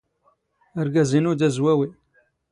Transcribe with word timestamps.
ⴰⵔⴳⴰⵣ 0.79 1.09
ⵉⵏⵓ 1.17 1.31
ⴷ 1.37 1.41
ⴰⵣⵡⴰⵡⵉ. 1.47 1.87